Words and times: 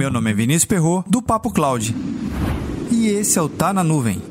Meu 0.00 0.10
nome 0.10 0.30
é 0.30 0.32
Vinícius 0.32 0.64
Perro 0.64 1.04
do 1.06 1.20
Papo 1.20 1.52
Cloud. 1.52 1.94
E 2.90 3.08
esse 3.08 3.38
é 3.38 3.42
o 3.42 3.50
Tá 3.50 3.70
na 3.70 3.84
Nuvem. 3.84 4.22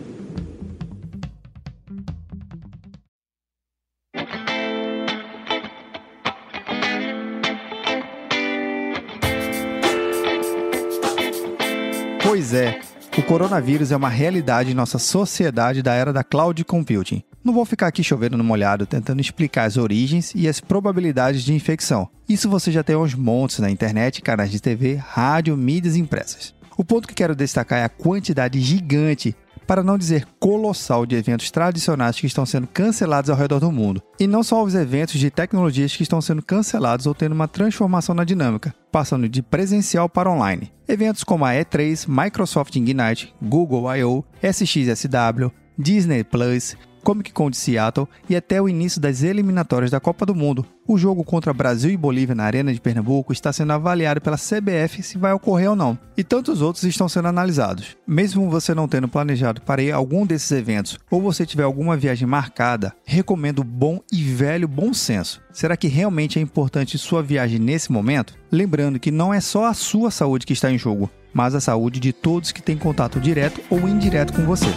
Pois 12.24 12.56
é, 12.56 12.80
o 13.16 13.22
coronavírus 13.22 13.92
é 13.92 13.96
uma 13.96 14.10
realidade 14.10 14.72
em 14.72 14.74
nossa 14.74 14.98
sociedade 14.98 15.84
da 15.84 15.94
era 15.94 16.12
da 16.12 16.24
cloud 16.24 16.66
computing. 16.66 17.22
Não 17.44 17.54
vou 17.54 17.64
ficar 17.66 17.88
aqui 17.88 18.04
chovendo 18.04 18.38
no 18.38 18.44
molhado 18.44 18.86
tentando 18.86 19.22
explicar 19.22 19.64
as 19.64 19.78
origens 19.78 20.34
e 20.36 20.48
as 20.48 20.60
probabilidades 20.60 21.44
de 21.44 21.54
infecção. 21.54 22.10
Isso 22.28 22.50
você 22.50 22.72
já 22.72 22.84
tem 22.84 22.96
aos 22.96 23.16
montes 23.16 23.60
na 23.60 23.72
internet, 23.72 24.22
canais 24.22 24.52
de 24.52 24.62
TV, 24.62 24.96
rádio, 24.96 25.56
mídias 25.56 25.96
impressas. 25.96 26.54
O 26.78 26.84
ponto 26.84 27.08
que 27.08 27.14
quero 27.14 27.36
destacar 27.36 27.80
é 27.80 27.84
a 27.84 27.90
quantidade 27.90 28.60
gigante 28.60 29.36
para 29.70 29.84
não 29.84 30.00
dizer 30.00 30.26
colossal, 30.40 31.06
de 31.06 31.16
eventos 31.16 31.52
tradicionais 31.52 32.20
que 32.20 32.26
estão 32.26 32.44
sendo 32.44 32.66
cancelados 32.66 33.30
ao 33.30 33.38
redor 33.38 33.60
do 33.60 33.72
mundo. 33.72 34.02
E 34.20 34.26
não 34.26 34.42
só 34.42 34.64
os 34.64 34.74
eventos 34.74 35.20
de 35.20 35.30
tecnologias 35.30 35.96
que 35.96 36.02
estão 36.02 36.20
sendo 36.20 36.42
cancelados 36.42 37.06
ou 37.06 37.14
tendo 37.14 37.34
uma 37.34 37.48
transformação 37.48 38.16
na 38.16 38.24
dinâmica, 38.24 38.74
passando 38.92 39.30
de 39.30 39.44
presencial 39.44 40.10
para 40.10 40.32
online. 40.32 40.74
Eventos 40.88 41.24
como 41.24 41.46
a 41.46 41.52
E3, 41.52 42.08
Microsoft 42.08 42.76
Ignite, 42.76 43.32
Google 43.40 43.96
I.O., 43.96 44.26
SXSW, 44.42 45.52
Disney 45.78 46.24
Plus, 46.24 46.76
Comic 47.04 47.34
Con 47.34 47.50
de 47.50 47.58
Seattle 47.58 48.08
e 48.30 48.36
até 48.36 48.62
o 48.62 48.70
início 48.70 49.02
das 49.02 49.24
eliminatórias 49.24 49.92
da 49.92 50.00
Copa 50.00 50.26
do 50.26 50.36
Mundo. 50.36 50.66
O 50.88 50.98
jogo 50.98 51.24
contra 51.24 51.54
Brasil 51.54 51.92
e 51.92 51.98
Bolívia 51.98 52.34
na 52.34 52.44
Arena 52.44 52.74
de 52.74 52.82
Pernambuco 52.82 53.32
está 53.32 53.54
sendo 53.54 53.74
avaliado 53.74 54.20
pela 54.20 54.38
CBF 54.38 55.04
se 55.04 55.18
vai 55.18 55.32
ocorrer 55.32 55.70
ou 55.70 55.76
não, 55.76 55.98
e 56.18 56.24
tantos 56.24 56.62
outros 56.62 56.84
estão 56.84 57.08
sendo 57.08 57.28
analisados. 57.28 57.96
Mesmo 58.08 58.50
você 58.50 58.74
não 58.74 58.88
tendo 58.88 59.08
planejado 59.08 59.62
para 59.62 59.84
ir 59.84 59.92
a 59.92 59.96
algum 59.96 60.26
desses 60.26 60.52
eventos 60.52 60.98
ou 61.12 61.22
você 61.22 61.46
tiver 61.46 61.64
alguma 61.64 61.96
viagem 61.96 62.28
marcada, 62.28 62.94
recomendo 63.06 63.64
bom 63.64 64.00
e 64.12 64.24
velho 64.24 64.68
bom 64.68 64.94
senso. 64.94 65.42
Será 65.54 65.78
que 65.78 65.88
realmente 65.88 66.40
é 66.40 66.42
importante 66.42 66.98
sua 66.98 67.22
viagem 67.22 67.60
nesse 67.60 67.92
momento? 67.92 68.36
Lembrando 68.52 69.00
que 69.00 69.12
não 69.12 69.34
é 69.34 69.40
só 69.40 69.66
a 69.66 69.74
sua 69.74 70.10
saúde 70.10 70.46
que 70.46 70.54
está 70.54 70.72
em 70.72 70.78
jogo, 70.78 71.10
mas 71.34 71.54
a 71.54 71.62
saúde 71.62 72.00
de 72.00 72.12
todos 72.12 72.52
que 72.52 72.62
têm 72.62 72.78
contato 72.78 73.20
direto 73.20 73.62
ou 73.70 73.88
indireto 73.88 74.34
com 74.34 74.44
você. 74.44 74.74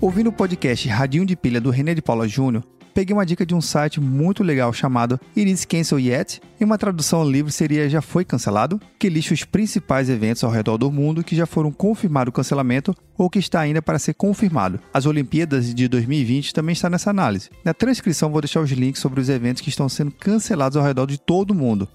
Ouvindo 0.00 0.28
o 0.28 0.32
podcast 0.32 0.88
Radinho 0.88 1.26
de 1.26 1.34
Pilha 1.34 1.60
do 1.60 1.70
René 1.70 1.92
de 1.92 2.00
Paula 2.00 2.28
Júnior, 2.28 2.62
peguei 2.94 3.12
uma 3.12 3.26
dica 3.26 3.44
de 3.44 3.52
um 3.52 3.60
site 3.60 4.00
muito 4.00 4.44
legal 4.44 4.72
chamado 4.72 5.18
It 5.36 5.50
Is 5.50 5.64
Cancel 5.64 5.98
Yet, 5.98 6.40
e 6.60 6.64
uma 6.64 6.78
tradução 6.78 7.28
livre 7.28 7.50
seria 7.50 7.90
Já 7.90 8.00
Foi 8.00 8.24
Cancelado, 8.24 8.80
que 8.96 9.08
lista 9.08 9.34
os 9.34 9.42
principais 9.42 10.08
eventos 10.08 10.44
ao 10.44 10.52
redor 10.52 10.78
do 10.78 10.88
mundo 10.88 11.24
que 11.24 11.34
já 11.34 11.46
foram 11.46 11.72
confirmado 11.72 12.30
o 12.30 12.32
cancelamento 12.32 12.94
ou 13.16 13.28
que 13.28 13.40
está 13.40 13.58
ainda 13.58 13.82
para 13.82 13.98
ser 13.98 14.14
confirmado. 14.14 14.78
As 14.94 15.04
Olimpíadas 15.04 15.74
de 15.74 15.88
2020 15.88 16.54
também 16.54 16.74
está 16.74 16.88
nessa 16.88 17.10
análise. 17.10 17.50
Na 17.64 17.74
transcrição 17.74 18.30
vou 18.30 18.40
deixar 18.40 18.60
os 18.60 18.70
links 18.70 19.02
sobre 19.02 19.20
os 19.20 19.28
eventos 19.28 19.62
que 19.62 19.68
estão 19.68 19.88
sendo 19.88 20.12
cancelados 20.12 20.76
ao 20.76 20.84
redor 20.84 21.06
de 21.06 21.18
todo 21.18 21.50
o 21.50 21.56
mundo. 21.56 21.88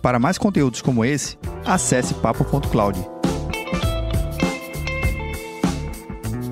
Para 0.00 0.18
mais 0.18 0.38
conteúdos 0.38 0.80
como 0.80 1.04
esse, 1.04 1.36
acesse 1.66 2.14
papo.cloud. 2.14 3.19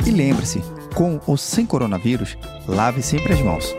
E 0.09 0.11
lembre-se, 0.11 0.63
com 0.95 1.21
ou 1.27 1.37
sem 1.37 1.67
coronavírus, 1.67 2.39
lave 2.67 3.03
sempre 3.03 3.35
as 3.35 3.43
mãos. 3.43 3.77